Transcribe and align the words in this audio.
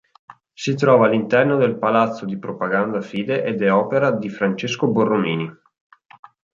Si 0.55 0.73
trova 0.73 1.05
all'interno 1.05 1.57
del 1.57 1.77
Palazzo 1.77 2.25
di 2.25 2.39
Propaganda 2.39 3.01
Fide 3.01 3.43
ed 3.43 3.61
è 3.61 3.71
opera 3.71 4.09
di 4.09 4.29
Francesco 4.29 4.87
Borromini. 4.87 5.47